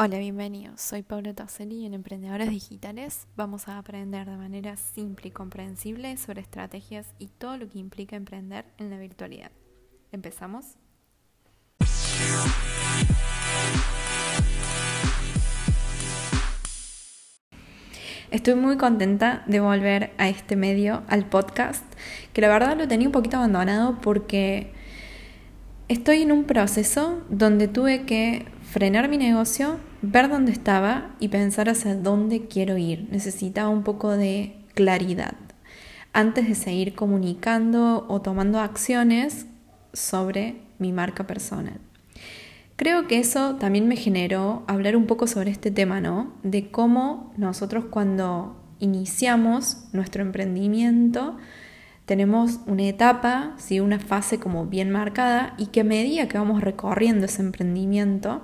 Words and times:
Hola, 0.00 0.18
bienvenidos. 0.18 0.80
Soy 0.80 1.02
Paula 1.02 1.34
Tosselli 1.34 1.78
y 1.78 1.86
en 1.86 1.92
Emprendedores 1.92 2.48
Digitales 2.50 3.26
vamos 3.34 3.66
a 3.66 3.78
aprender 3.78 4.30
de 4.30 4.36
manera 4.36 4.76
simple 4.76 5.26
y 5.26 5.30
comprensible 5.32 6.16
sobre 6.18 6.40
estrategias 6.40 7.08
y 7.18 7.26
todo 7.26 7.56
lo 7.56 7.68
que 7.68 7.80
implica 7.80 8.14
emprender 8.14 8.64
en 8.78 8.90
la 8.90 8.98
virtualidad. 8.98 9.50
¿Empezamos? 10.12 10.76
Estoy 18.30 18.54
muy 18.54 18.76
contenta 18.76 19.42
de 19.48 19.58
volver 19.58 20.12
a 20.16 20.28
este 20.28 20.54
medio, 20.54 21.02
al 21.08 21.28
podcast, 21.28 21.82
que 22.32 22.40
la 22.40 22.46
verdad 22.46 22.78
lo 22.78 22.86
tenía 22.86 23.08
un 23.08 23.12
poquito 23.12 23.38
abandonado 23.38 23.98
porque 24.00 24.72
estoy 25.88 26.22
en 26.22 26.30
un 26.30 26.44
proceso 26.44 27.20
donde 27.30 27.66
tuve 27.66 28.04
que 28.04 28.46
frenar 28.62 29.08
mi 29.08 29.18
negocio, 29.18 29.80
ver 30.02 30.28
dónde 30.28 30.52
estaba 30.52 31.14
y 31.20 31.28
pensar 31.28 31.68
hacia 31.68 31.94
dónde 31.94 32.46
quiero 32.46 32.76
ir. 32.76 33.08
Necesitaba 33.10 33.68
un 33.68 33.82
poco 33.82 34.16
de 34.16 34.56
claridad 34.74 35.34
antes 36.12 36.48
de 36.48 36.54
seguir 36.54 36.94
comunicando 36.94 38.06
o 38.08 38.20
tomando 38.20 38.60
acciones 38.60 39.46
sobre 39.92 40.56
mi 40.78 40.92
marca 40.92 41.26
personal. 41.26 41.80
Creo 42.76 43.08
que 43.08 43.18
eso 43.18 43.56
también 43.56 43.88
me 43.88 43.96
generó 43.96 44.62
hablar 44.68 44.96
un 44.96 45.06
poco 45.06 45.26
sobre 45.26 45.50
este 45.50 45.70
tema, 45.70 46.00
¿no? 46.00 46.32
De 46.44 46.70
cómo 46.70 47.32
nosotros 47.36 47.86
cuando 47.90 48.56
iniciamos 48.78 49.88
nuestro 49.92 50.22
emprendimiento 50.22 51.36
tenemos 52.08 52.60
una 52.66 52.84
etapa, 52.84 53.54
¿sí? 53.58 53.80
una 53.80 53.98
fase 53.98 54.38
como 54.38 54.64
bien 54.64 54.90
marcada 54.90 55.54
y 55.58 55.66
que 55.66 55.80
a 55.80 55.84
medida 55.84 56.26
que 56.26 56.38
vamos 56.38 56.62
recorriendo 56.62 57.26
ese 57.26 57.42
emprendimiento, 57.42 58.42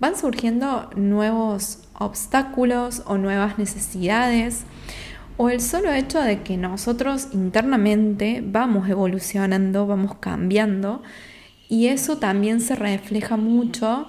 van 0.00 0.16
surgiendo 0.16 0.90
nuevos 0.96 1.80
obstáculos 1.94 3.02
o 3.06 3.18
nuevas 3.18 3.58
necesidades 3.58 4.64
o 5.36 5.48
el 5.48 5.60
solo 5.60 5.92
hecho 5.92 6.20
de 6.20 6.42
que 6.42 6.56
nosotros 6.56 7.28
internamente 7.32 8.42
vamos 8.44 8.88
evolucionando, 8.88 9.86
vamos 9.86 10.16
cambiando 10.20 11.02
y 11.68 11.88
eso 11.88 12.18
también 12.18 12.60
se 12.60 12.76
refleja 12.76 13.36
mucho 13.36 14.08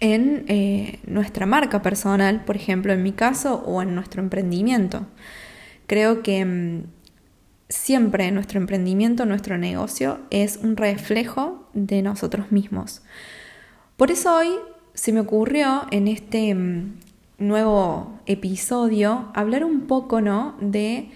en 0.00 0.44
eh, 0.48 1.00
nuestra 1.06 1.46
marca 1.46 1.82
personal, 1.82 2.44
por 2.44 2.56
ejemplo, 2.56 2.92
en 2.92 3.02
mi 3.02 3.12
caso, 3.12 3.62
o 3.66 3.82
en 3.82 3.94
nuestro 3.94 4.22
emprendimiento. 4.22 5.06
Creo 5.86 6.22
que 6.22 6.44
mm, 6.44 6.84
siempre 7.68 8.30
nuestro 8.30 8.58
emprendimiento, 8.58 9.26
nuestro 9.26 9.58
negocio 9.58 10.20
es 10.30 10.58
un 10.62 10.76
reflejo 10.76 11.68
de 11.72 12.02
nosotros 12.02 12.52
mismos. 12.52 13.02
Por 13.96 14.10
eso 14.10 14.36
hoy 14.36 14.50
se 14.96 15.12
me 15.12 15.20
ocurrió 15.20 15.82
en 15.90 16.08
este 16.08 16.54
mm, 16.54 16.94
nuevo 17.38 18.18
episodio 18.24 19.28
hablar 19.34 19.62
un 19.62 19.82
poco 19.82 20.22
¿no? 20.22 20.56
de 20.60 21.10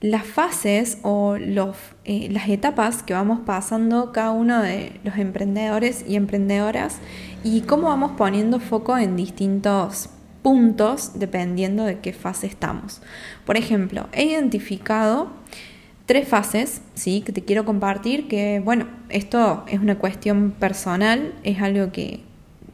las 0.00 0.24
fases 0.24 0.98
o 1.02 1.36
eh, 1.36 2.28
las 2.30 2.48
etapas 2.48 3.02
que 3.02 3.12
vamos 3.12 3.40
pasando 3.44 4.10
cada 4.10 4.30
uno 4.30 4.62
de 4.62 5.00
los 5.04 5.18
emprendedores 5.18 6.04
y 6.08 6.16
emprendedoras 6.16 6.98
y 7.44 7.60
cómo 7.62 7.88
vamos 7.88 8.12
poniendo 8.12 8.58
foco 8.58 8.96
en 8.96 9.16
distintos 9.16 10.08
puntos 10.42 11.18
dependiendo 11.18 11.84
de 11.84 11.98
qué 12.00 12.14
fase 12.14 12.46
estamos. 12.46 13.02
Por 13.44 13.58
ejemplo, 13.58 14.08
he 14.12 14.24
identificado 14.24 15.28
tres 16.06 16.26
fases, 16.26 16.80
¿sí? 16.94 17.20
Que 17.20 17.32
te 17.32 17.42
quiero 17.42 17.64
compartir, 17.64 18.28
que 18.28 18.62
bueno, 18.64 18.86
esto 19.08 19.64
es 19.66 19.80
una 19.80 19.98
cuestión 19.98 20.52
personal, 20.52 21.34
es 21.42 21.60
algo 21.60 21.90
que 21.90 22.20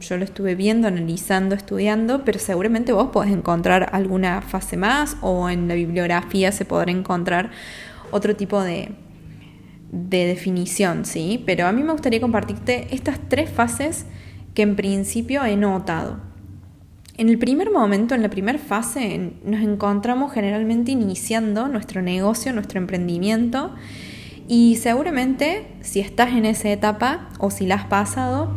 yo 0.07 0.17
lo 0.17 0.23
estuve 0.23 0.55
viendo, 0.55 0.87
analizando, 0.87 1.55
estudiando, 1.55 2.23
pero 2.23 2.39
seguramente 2.39 2.91
vos 2.91 3.09
podés 3.11 3.31
encontrar 3.31 3.89
alguna 3.93 4.41
fase 4.41 4.77
más 4.77 5.17
o 5.21 5.49
en 5.49 5.67
la 5.67 5.75
bibliografía 5.75 6.51
se 6.51 6.65
podrá 6.65 6.91
encontrar 6.91 7.51
otro 8.11 8.35
tipo 8.35 8.61
de, 8.61 8.91
de 9.91 10.25
definición, 10.25 11.05
¿sí? 11.05 11.41
Pero 11.45 11.67
a 11.67 11.71
mí 11.71 11.83
me 11.83 11.91
gustaría 11.91 12.21
compartirte 12.21 12.87
estas 12.91 13.19
tres 13.29 13.49
fases 13.49 14.05
que 14.53 14.61
en 14.61 14.75
principio 14.75 15.43
he 15.45 15.55
notado. 15.55 16.19
En 17.15 17.29
el 17.29 17.37
primer 17.37 17.71
momento, 17.71 18.15
en 18.15 18.23
la 18.23 18.29
primera 18.29 18.57
fase, 18.57 19.33
nos 19.45 19.61
encontramos 19.61 20.33
generalmente 20.33 20.91
iniciando 20.91 21.67
nuestro 21.67 22.01
negocio, 22.01 22.53
nuestro 22.53 22.79
emprendimiento 22.79 23.71
y 24.47 24.77
seguramente 24.77 25.67
si 25.81 25.99
estás 25.99 26.31
en 26.31 26.45
esa 26.45 26.69
etapa 26.69 27.29
o 27.37 27.51
si 27.51 27.67
la 27.67 27.75
has 27.75 27.85
pasado, 27.85 28.55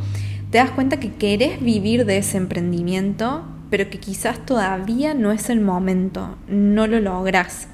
te 0.57 0.61
das 0.61 0.71
cuenta 0.71 0.99
que 0.99 1.13
querés 1.13 1.61
vivir 1.61 2.07
de 2.07 2.17
ese 2.17 2.39
emprendimiento, 2.39 3.45
pero 3.69 3.91
que 3.91 4.01
quizás 4.01 4.47
todavía 4.47 5.13
no 5.13 5.31
es 5.31 5.51
el 5.51 5.61
momento, 5.61 6.39
no 6.49 6.87
lo 6.87 6.99
logras. 6.99 7.69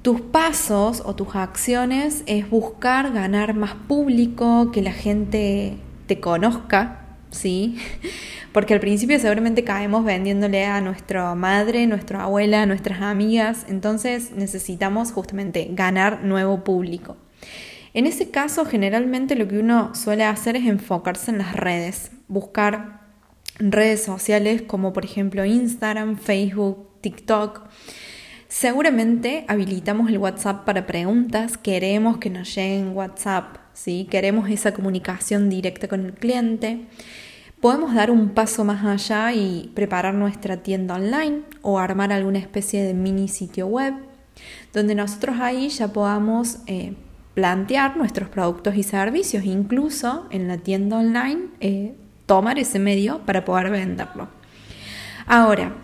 Tus 0.00 0.22
pasos 0.22 1.02
o 1.04 1.14
tus 1.14 1.36
acciones 1.36 2.22
es 2.24 2.48
buscar 2.48 3.12
ganar 3.12 3.52
más 3.52 3.74
público, 3.74 4.70
que 4.72 4.80
la 4.80 4.94
gente 4.94 5.76
te 6.06 6.18
conozca, 6.18 7.08
¿sí? 7.30 7.76
Porque 8.52 8.72
al 8.72 8.80
principio 8.80 9.20
seguramente 9.20 9.62
caemos 9.62 10.02
vendiéndole 10.02 10.64
a 10.64 10.80
nuestra 10.80 11.34
madre, 11.34 11.86
nuestra 11.86 12.22
abuela, 12.22 12.64
nuestras 12.64 13.02
amigas, 13.02 13.66
entonces 13.68 14.32
necesitamos 14.34 15.12
justamente 15.12 15.68
ganar 15.72 16.24
nuevo 16.24 16.64
público. 16.64 17.18
En 17.96 18.06
ese 18.06 18.30
caso, 18.30 18.66
generalmente 18.66 19.36
lo 19.36 19.48
que 19.48 19.58
uno 19.58 19.94
suele 19.94 20.24
hacer 20.24 20.54
es 20.54 20.66
enfocarse 20.66 21.30
en 21.30 21.38
las 21.38 21.56
redes, 21.56 22.10
buscar 22.28 23.00
redes 23.58 24.04
sociales 24.04 24.60
como 24.60 24.92
por 24.92 25.06
ejemplo 25.06 25.46
Instagram, 25.46 26.18
Facebook, 26.18 27.00
TikTok. 27.00 27.62
Seguramente 28.48 29.46
habilitamos 29.48 30.10
el 30.10 30.18
WhatsApp 30.18 30.66
para 30.66 30.86
preguntas, 30.86 31.56
queremos 31.56 32.18
que 32.18 32.28
nos 32.28 32.54
lleguen 32.54 32.94
WhatsApp, 32.94 33.56
¿sí? 33.72 34.06
queremos 34.10 34.50
esa 34.50 34.74
comunicación 34.74 35.48
directa 35.48 35.88
con 35.88 36.04
el 36.04 36.12
cliente. 36.12 36.88
Podemos 37.62 37.94
dar 37.94 38.10
un 38.10 38.34
paso 38.34 38.62
más 38.62 38.84
allá 38.84 39.32
y 39.32 39.72
preparar 39.74 40.12
nuestra 40.12 40.58
tienda 40.58 40.96
online 40.96 41.44
o 41.62 41.78
armar 41.78 42.12
alguna 42.12 42.40
especie 42.40 42.82
de 42.82 42.92
mini 42.92 43.28
sitio 43.28 43.68
web, 43.68 43.94
donde 44.74 44.94
nosotros 44.94 45.36
ahí 45.40 45.70
ya 45.70 45.88
podamos 45.88 46.58
eh, 46.66 46.92
plantear 47.36 47.98
nuestros 47.98 48.30
productos 48.30 48.76
y 48.76 48.82
servicios, 48.82 49.44
incluso 49.44 50.26
en 50.30 50.48
la 50.48 50.56
tienda 50.56 50.96
online, 50.96 51.50
eh, 51.60 51.94
tomar 52.24 52.58
ese 52.58 52.78
medio 52.78 53.18
para 53.26 53.44
poder 53.44 53.68
venderlo. 53.68 54.28
Ahora, 55.26 55.74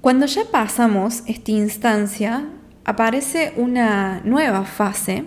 cuando 0.00 0.26
ya 0.26 0.42
pasamos 0.50 1.22
esta 1.26 1.52
instancia, 1.52 2.46
aparece 2.84 3.52
una 3.56 4.22
nueva 4.24 4.64
fase 4.64 5.24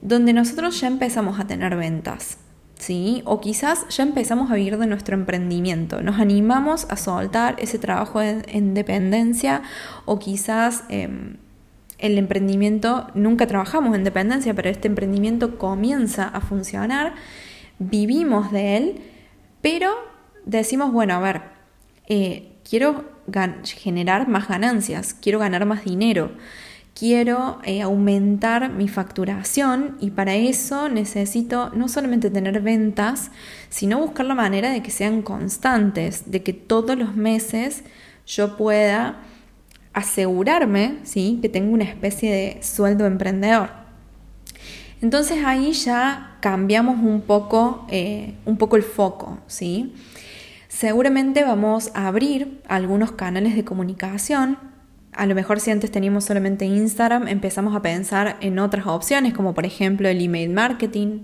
donde 0.00 0.32
nosotros 0.32 0.80
ya 0.80 0.86
empezamos 0.86 1.40
a 1.40 1.48
tener 1.48 1.74
ventas. 1.76 2.38
¿Sí? 2.78 3.22
O 3.24 3.40
quizás 3.40 3.88
ya 3.88 4.04
empezamos 4.04 4.50
a 4.50 4.54
vivir 4.54 4.78
de 4.78 4.86
nuestro 4.86 5.16
emprendimiento, 5.16 6.02
nos 6.02 6.20
animamos 6.20 6.86
a 6.90 6.96
soltar 6.96 7.56
ese 7.58 7.78
trabajo 7.78 8.20
en, 8.20 8.74
dependencia 8.74 9.62
o 10.04 10.18
quizás 10.18 10.84
em, 10.90 11.38
el 11.98 12.18
emprendimiento, 12.18 13.08
nunca 13.14 13.46
trabajamos 13.46 13.96
en 13.96 14.04
dependencia, 14.04 14.54
pero 14.54 14.68
este 14.68 14.88
emprendimiento 14.88 15.58
comienza 15.58 16.28
a 16.28 16.40
funcionar, 16.40 17.14
vivimos 17.78 18.52
de 18.52 18.76
él, 18.76 19.00
pero 19.62 19.90
decimos, 20.44 20.92
bueno, 20.92 21.14
a 21.14 21.20
ver, 21.20 21.42
eh, 22.08 22.52
quiero 22.68 23.04
generar 23.64 24.28
más 24.28 24.48
ganancias, 24.48 25.14
quiero 25.14 25.38
ganar 25.38 25.66
más 25.66 25.84
dinero, 25.84 26.30
quiero 26.94 27.58
eh, 27.64 27.82
aumentar 27.82 28.70
mi 28.70 28.88
facturación 28.88 29.96
y 30.00 30.10
para 30.10 30.34
eso 30.34 30.88
necesito 30.88 31.70
no 31.70 31.88
solamente 31.88 32.30
tener 32.30 32.60
ventas, 32.60 33.30
sino 33.68 33.98
buscar 33.98 34.26
la 34.26 34.34
manera 34.34 34.70
de 34.70 34.82
que 34.82 34.90
sean 34.90 35.22
constantes, 35.22 36.30
de 36.30 36.42
que 36.42 36.52
todos 36.52 36.96
los 36.96 37.16
meses 37.16 37.82
yo 38.26 38.56
pueda 38.56 39.20
asegurarme 39.96 40.98
¿sí? 41.04 41.38
que 41.40 41.48
tengo 41.48 41.72
una 41.72 41.84
especie 41.84 42.30
de 42.30 42.62
sueldo 42.62 43.06
emprendedor. 43.06 43.70
Entonces 45.00 45.42
ahí 45.42 45.72
ya 45.72 46.36
cambiamos 46.40 46.98
un 47.02 47.22
poco, 47.22 47.86
eh, 47.88 48.34
un 48.44 48.58
poco 48.58 48.76
el 48.76 48.82
foco. 48.82 49.38
¿sí? 49.46 49.94
Seguramente 50.68 51.44
vamos 51.44 51.90
a 51.94 52.08
abrir 52.08 52.60
algunos 52.68 53.12
canales 53.12 53.56
de 53.56 53.64
comunicación. 53.64 54.58
A 55.12 55.24
lo 55.24 55.34
mejor 55.34 55.60
si 55.60 55.70
antes 55.70 55.90
teníamos 55.90 56.24
solamente 56.24 56.66
Instagram, 56.66 57.26
empezamos 57.26 57.74
a 57.74 57.80
pensar 57.80 58.36
en 58.42 58.58
otras 58.58 58.86
opciones, 58.86 59.32
como 59.32 59.54
por 59.54 59.64
ejemplo 59.64 60.10
el 60.10 60.22
email 60.22 60.50
marketing 60.50 61.22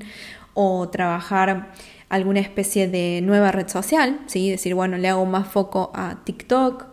o 0.54 0.88
trabajar 0.88 1.72
alguna 2.08 2.40
especie 2.40 2.88
de 2.88 3.20
nueva 3.22 3.52
red 3.52 3.69
social, 3.69 4.19
¿sí? 4.28 4.50
decir, 4.50 4.74
bueno, 4.74 4.96
le 4.96 5.10
hago 5.10 5.26
más 5.26 5.46
foco 5.48 5.92
a 5.94 6.24
TikTok 6.24 6.91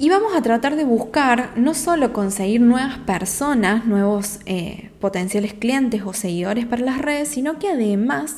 y 0.00 0.10
vamos 0.10 0.32
a 0.32 0.42
tratar 0.42 0.76
de 0.76 0.84
buscar 0.84 1.50
no 1.56 1.74
solo 1.74 2.12
conseguir 2.12 2.60
nuevas 2.60 2.98
personas, 2.98 3.84
nuevos 3.84 4.38
eh, 4.46 4.92
potenciales 5.00 5.54
clientes 5.54 6.02
o 6.06 6.12
seguidores 6.12 6.66
para 6.66 6.82
las 6.82 6.98
redes, 6.98 7.26
sino 7.26 7.58
que 7.58 7.68
además 7.68 8.36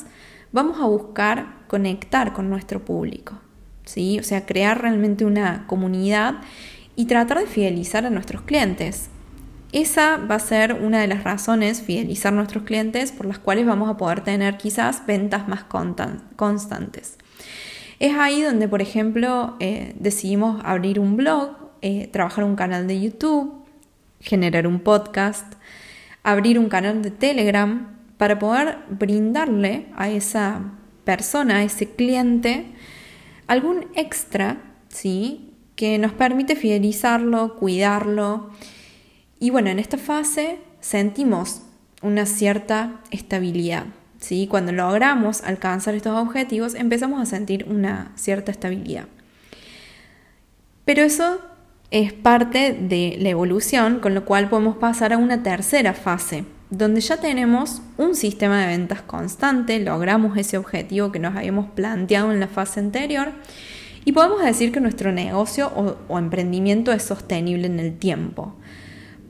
vamos 0.51 0.81
a 0.81 0.87
buscar 0.87 1.59
conectar 1.67 2.33
con 2.33 2.49
nuestro 2.49 2.83
público, 2.83 3.39
¿sí? 3.85 4.17
O 4.17 4.23
sea, 4.23 4.47
crear 4.47 4.81
realmente 4.81 5.23
una 5.23 5.67
comunidad 5.67 6.41
y 6.95 7.05
tratar 7.05 7.37
de 7.37 7.45
fidelizar 7.45 8.07
a 8.07 8.09
nuestros 8.09 8.41
clientes. 8.41 9.11
Esa 9.71 10.17
va 10.17 10.35
a 10.35 10.39
ser 10.39 10.73
una 10.73 10.99
de 10.99 11.07
las 11.07 11.23
razones, 11.23 11.83
fidelizar 11.83 12.33
nuestros 12.33 12.63
clientes, 12.63 13.11
por 13.11 13.27
las 13.27 13.37
cuales 13.37 13.67
vamos 13.67 13.87
a 13.87 13.97
poder 13.97 14.21
tener 14.21 14.57
quizás 14.57 15.05
ventas 15.05 15.47
más 15.47 15.65
constantes. 16.35 17.19
Es 18.01 18.17
ahí 18.17 18.41
donde, 18.41 18.67
por 18.67 18.81
ejemplo, 18.81 19.55
eh, 19.59 19.93
decidimos 19.99 20.59
abrir 20.65 20.99
un 20.99 21.17
blog, 21.17 21.55
eh, 21.83 22.07
trabajar 22.07 22.43
un 22.43 22.55
canal 22.55 22.87
de 22.87 22.99
YouTube, 22.99 23.63
generar 24.19 24.65
un 24.65 24.79
podcast, 24.79 25.53
abrir 26.23 26.57
un 26.57 26.67
canal 26.67 27.03
de 27.03 27.11
Telegram 27.11 27.95
para 28.17 28.39
poder 28.39 28.79
brindarle 28.89 29.85
a 29.95 30.09
esa 30.09 30.63
persona, 31.03 31.57
a 31.57 31.63
ese 31.63 31.91
cliente, 31.91 32.65
algún 33.45 33.85
extra, 33.93 34.57
¿sí? 34.87 35.53
Que 35.75 35.99
nos 35.99 36.11
permite 36.11 36.55
fidelizarlo, 36.55 37.55
cuidarlo. 37.55 38.49
Y 39.39 39.51
bueno, 39.51 39.69
en 39.69 39.77
esta 39.77 39.99
fase 39.99 40.57
sentimos 40.79 41.61
una 42.01 42.25
cierta 42.25 42.99
estabilidad. 43.11 43.85
¿Sí? 44.21 44.47
Cuando 44.47 44.71
logramos 44.71 45.41
alcanzar 45.43 45.93
estos 45.95 46.17
objetivos, 46.17 46.75
empezamos 46.75 47.21
a 47.21 47.25
sentir 47.25 47.65
una 47.67 48.13
cierta 48.15 48.51
estabilidad. 48.51 49.05
Pero 50.85 51.03
eso 51.03 51.41
es 51.91 52.13
parte 52.13 52.73
de 52.73 53.17
la 53.19 53.29
evolución, 53.29 53.99
con 53.99 54.15
lo 54.15 54.23
cual 54.23 54.47
podemos 54.47 54.77
pasar 54.77 55.11
a 55.11 55.17
una 55.17 55.43
tercera 55.43 55.93
fase, 55.93 56.45
donde 56.69 57.01
ya 57.01 57.17
tenemos 57.17 57.81
un 57.97 58.15
sistema 58.15 58.61
de 58.61 58.67
ventas 58.67 59.01
constante, 59.01 59.77
logramos 59.79 60.37
ese 60.37 60.57
objetivo 60.57 61.11
que 61.11 61.19
nos 61.19 61.35
habíamos 61.35 61.69
planteado 61.71 62.31
en 62.31 62.39
la 62.39 62.47
fase 62.47 62.79
anterior 62.79 63.33
y 64.05 64.13
podemos 64.13 64.41
decir 64.41 64.71
que 64.71 64.79
nuestro 64.79 65.11
negocio 65.11 65.71
o, 66.07 66.17
emprendimiento 66.17 66.91
es 66.91 67.03
sostenible 67.03 67.67
en 67.67 67.79
el 67.79 67.97
tiempo. 67.97 68.55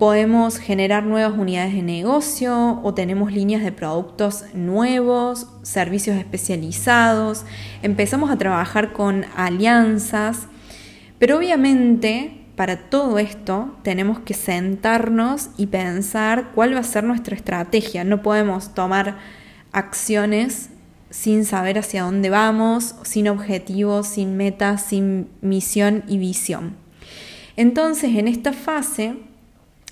Podemos 0.01 0.57
generar 0.57 1.03
nuevas 1.03 1.37
unidades 1.37 1.75
de 1.75 1.83
negocio 1.83 2.79
o 2.81 2.95
tenemos 2.95 3.31
líneas 3.31 3.61
de 3.61 3.71
productos 3.71 4.45
nuevos, 4.55 5.45
servicios 5.61 6.17
especializados, 6.17 7.45
empezamos 7.83 8.31
a 8.31 8.37
trabajar 8.39 8.93
con 8.93 9.25
alianzas, 9.35 10.47
pero 11.19 11.37
obviamente 11.37 12.45
para 12.55 12.89
todo 12.89 13.19
esto 13.19 13.75
tenemos 13.83 14.17
que 14.17 14.33
sentarnos 14.33 15.51
y 15.55 15.67
pensar 15.67 16.49
cuál 16.55 16.73
va 16.73 16.79
a 16.79 16.83
ser 16.83 17.03
nuestra 17.03 17.35
estrategia. 17.35 18.03
No 18.03 18.23
podemos 18.23 18.73
tomar 18.73 19.19
acciones 19.71 20.71
sin 21.11 21.45
saber 21.45 21.77
hacia 21.77 22.05
dónde 22.05 22.31
vamos, 22.31 22.95
sin 23.03 23.27
objetivos, 23.27 24.07
sin 24.07 24.35
metas, 24.35 24.81
sin 24.81 25.29
misión 25.41 26.03
y 26.07 26.17
visión. 26.17 26.75
Entonces, 27.55 28.15
en 28.15 28.27
esta 28.27 28.51
fase 28.51 29.29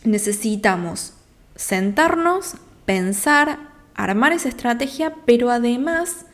necesitamos 0.04 1.14
sentarnos, 1.56 2.56
pensar, 2.86 3.60
armar 3.96 4.32
esa 4.34 4.50
estrategia, 4.50 5.14
pero 5.26 5.52
además 5.52 6.26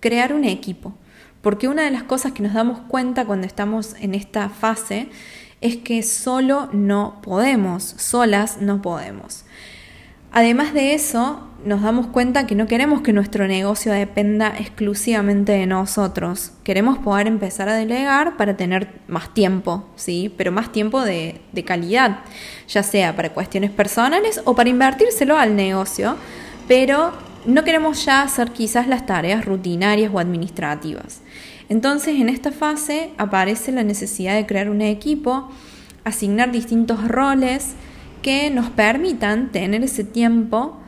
crear 0.00 0.32
un 0.32 0.44
equipo. 0.44 0.94
Porque 1.40 1.68
una 1.68 1.82
de 1.82 1.90
las 1.90 2.02
cosas 2.02 2.32
que 2.32 2.42
nos 2.42 2.54
damos 2.54 2.80
cuenta 2.88 3.24
cuando 3.24 3.46
estamos 3.46 3.94
en 4.00 4.14
esta 4.14 4.48
fase 4.48 5.08
es 5.60 5.76
que 5.76 6.02
solo 6.02 6.68
no 6.72 7.20
podemos, 7.22 7.82
solas 7.82 8.60
no 8.60 8.82
podemos. 8.82 9.44
Además 10.32 10.74
de 10.74 10.94
eso, 10.94 11.45
nos 11.64 11.82
damos 11.82 12.08
cuenta 12.08 12.46
que 12.46 12.54
no 12.54 12.66
queremos 12.66 13.00
que 13.00 13.12
nuestro 13.12 13.46
negocio 13.48 13.92
dependa 13.92 14.54
exclusivamente 14.58 15.52
de 15.52 15.66
nosotros. 15.66 16.52
Queremos 16.62 16.98
poder 16.98 17.26
empezar 17.26 17.68
a 17.68 17.74
delegar 17.74 18.36
para 18.36 18.56
tener 18.56 18.88
más 19.08 19.32
tiempo, 19.34 19.88
¿sí? 19.96 20.32
Pero 20.36 20.52
más 20.52 20.70
tiempo 20.70 21.02
de, 21.02 21.40
de 21.52 21.64
calidad, 21.64 22.20
ya 22.68 22.82
sea 22.82 23.16
para 23.16 23.32
cuestiones 23.32 23.70
personales 23.70 24.40
o 24.44 24.54
para 24.54 24.68
invertírselo 24.68 25.36
al 25.36 25.56
negocio, 25.56 26.16
pero 26.68 27.12
no 27.46 27.64
queremos 27.64 28.04
ya 28.04 28.22
hacer 28.22 28.50
quizás 28.52 28.86
las 28.86 29.06
tareas 29.06 29.44
rutinarias 29.44 30.10
o 30.12 30.18
administrativas. 30.18 31.22
Entonces, 31.68 32.20
en 32.20 32.28
esta 32.28 32.52
fase 32.52 33.10
aparece 33.18 33.72
la 33.72 33.82
necesidad 33.82 34.34
de 34.34 34.46
crear 34.46 34.70
un 34.70 34.82
equipo, 34.82 35.48
asignar 36.04 36.52
distintos 36.52 37.08
roles 37.08 37.74
que 38.22 38.50
nos 38.50 38.70
permitan 38.70 39.50
tener 39.50 39.82
ese 39.82 40.04
tiempo 40.04 40.80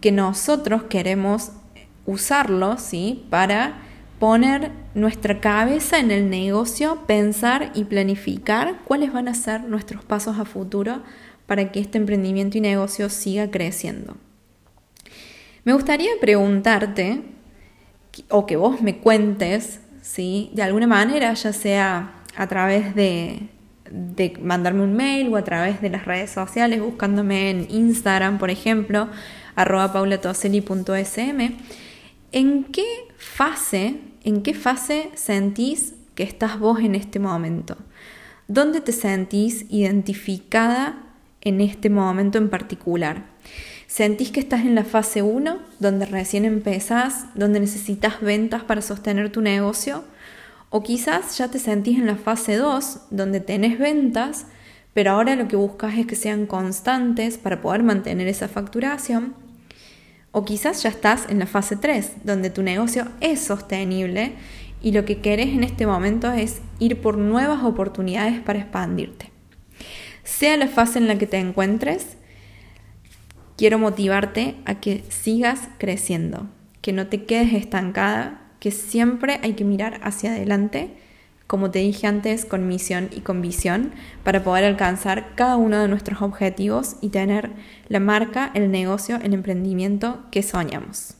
que 0.00 0.12
nosotros 0.12 0.84
queremos 0.84 1.52
usarlo, 2.06 2.78
¿sí? 2.78 3.26
Para 3.30 3.82
poner 4.18 4.70
nuestra 4.94 5.40
cabeza 5.40 5.98
en 5.98 6.10
el 6.10 6.28
negocio, 6.28 7.02
pensar 7.06 7.70
y 7.74 7.84
planificar 7.84 8.80
cuáles 8.84 9.12
van 9.12 9.28
a 9.28 9.34
ser 9.34 9.64
nuestros 9.64 10.04
pasos 10.04 10.38
a 10.38 10.44
futuro 10.44 11.02
para 11.46 11.72
que 11.72 11.80
este 11.80 11.98
emprendimiento 11.98 12.58
y 12.58 12.60
negocio 12.60 13.08
siga 13.08 13.50
creciendo. 13.50 14.16
Me 15.64 15.72
gustaría 15.72 16.10
preguntarte 16.20 17.22
o 18.28 18.46
que 18.46 18.56
vos 18.56 18.82
me 18.82 18.98
cuentes 18.98 19.80
¿sí? 20.02 20.50
De 20.54 20.62
alguna 20.62 20.86
manera, 20.86 21.32
ya 21.34 21.52
sea 21.52 22.12
a 22.36 22.46
través 22.46 22.94
de, 22.94 23.48
mandarme 24.40 24.82
un 24.82 24.94
mail 24.94 25.32
o 25.32 25.36
a 25.36 25.44
través 25.44 25.80
de 25.80 25.90
las 25.90 26.04
redes 26.04 26.30
sociales, 26.30 26.80
buscándome 26.80 27.50
en 27.50 27.66
Instagram, 27.70 28.38
por 28.38 28.50
ejemplo, 28.50 29.08
arroba 29.54 29.92
paulatoseli.sm, 29.92 31.56
¿en 32.32 32.64
qué 32.64 32.86
fase, 33.16 33.96
en 34.24 34.42
qué 34.42 34.54
fase 34.54 35.10
sentís 35.14 35.94
que 36.14 36.22
estás 36.22 36.58
vos 36.58 36.80
en 36.80 36.94
este 36.94 37.18
momento? 37.18 37.76
¿Dónde 38.48 38.80
te 38.80 38.92
sentís 38.92 39.66
identificada 39.70 41.02
en 41.40 41.60
este 41.60 41.88
momento 41.88 42.38
en 42.38 42.50
particular? 42.50 43.26
¿Sentís 43.86 44.30
que 44.30 44.40
estás 44.40 44.60
en 44.60 44.74
la 44.74 44.84
fase 44.84 45.22
1, 45.22 45.58
donde 45.78 46.06
recién 46.06 46.44
empezás, 46.44 47.26
donde 47.34 47.58
necesitas 47.58 48.20
ventas 48.20 48.62
para 48.62 48.82
sostener 48.82 49.32
tu 49.32 49.40
negocio? 49.40 50.04
O 50.68 50.82
quizás 50.82 51.36
ya 51.38 51.48
te 51.48 51.58
sentís 51.58 51.98
en 51.98 52.06
la 52.06 52.16
fase 52.16 52.54
2, 52.54 53.00
donde 53.10 53.40
tenés 53.40 53.78
ventas, 53.80 54.46
pero 54.94 55.12
ahora 55.12 55.36
lo 55.36 55.48
que 55.48 55.56
buscas 55.56 55.96
es 55.98 56.06
que 56.06 56.16
sean 56.16 56.46
constantes 56.46 57.38
para 57.38 57.60
poder 57.60 57.82
mantener 57.82 58.28
esa 58.28 58.48
facturación. 58.48 59.34
O 60.32 60.44
quizás 60.44 60.82
ya 60.82 60.90
estás 60.90 61.26
en 61.28 61.38
la 61.38 61.46
fase 61.46 61.76
3, 61.76 62.24
donde 62.24 62.50
tu 62.50 62.62
negocio 62.62 63.06
es 63.20 63.40
sostenible 63.40 64.34
y 64.82 64.92
lo 64.92 65.04
que 65.04 65.20
querés 65.20 65.48
en 65.48 65.64
este 65.64 65.86
momento 65.86 66.30
es 66.32 66.60
ir 66.78 67.00
por 67.00 67.18
nuevas 67.18 67.64
oportunidades 67.64 68.40
para 68.40 68.60
expandirte. 68.60 69.30
Sea 70.24 70.56
la 70.56 70.68
fase 70.68 70.98
en 70.98 71.08
la 71.08 71.18
que 71.18 71.26
te 71.26 71.38
encuentres, 71.38 72.16
quiero 73.56 73.78
motivarte 73.78 74.56
a 74.64 74.80
que 74.80 75.04
sigas 75.08 75.68
creciendo, 75.78 76.48
que 76.80 76.92
no 76.92 77.08
te 77.08 77.24
quedes 77.24 77.52
estancada, 77.52 78.40
que 78.58 78.70
siempre 78.70 79.40
hay 79.42 79.54
que 79.54 79.64
mirar 79.64 80.00
hacia 80.02 80.32
adelante, 80.32 80.96
como 81.50 81.72
te 81.72 81.80
dije 81.80 82.06
antes, 82.06 82.44
con 82.44 82.68
misión 82.68 83.08
y 83.10 83.22
con 83.22 83.42
visión, 83.42 83.90
para 84.22 84.44
poder 84.44 84.62
alcanzar 84.62 85.34
cada 85.34 85.56
uno 85.56 85.82
de 85.82 85.88
nuestros 85.88 86.22
objetivos 86.22 86.94
y 87.00 87.08
tener 87.08 87.50
la 87.88 87.98
marca, 87.98 88.52
el 88.54 88.70
negocio, 88.70 89.16
el 89.16 89.34
emprendimiento 89.34 90.20
que 90.30 90.44
soñamos. 90.44 91.14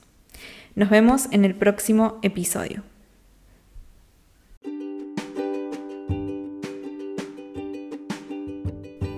Nos 0.76 0.88
vemos 0.88 1.26
en 1.32 1.44
el 1.44 1.56
próximo 1.56 2.20
episodio. 2.22 2.84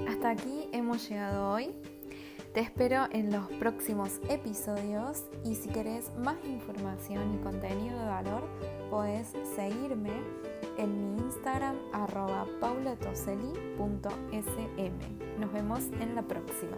Hasta 0.08 0.30
aquí 0.30 0.66
hemos 0.72 1.06
llegado 1.10 1.50
hoy. 1.50 1.72
Te 2.54 2.60
espero 2.60 3.06
en 3.12 3.30
los 3.30 3.50
próximos 3.58 4.18
episodios 4.30 5.24
y 5.44 5.56
si 5.56 5.68
querés 5.68 6.10
más 6.16 6.36
información 6.46 7.34
y 7.34 7.42
contenido 7.42 7.98
de 7.98 8.06
valor, 8.06 8.48
puedes 8.90 9.28
seguirme 9.54 10.10
en 10.78 11.14
mi 11.14 11.22
Instagram 11.22 11.76
arroba 11.92 12.46
paulatoseli.sm. 12.60 15.40
Nos 15.40 15.52
vemos 15.52 15.80
en 16.00 16.14
la 16.14 16.22
próxima. 16.22 16.76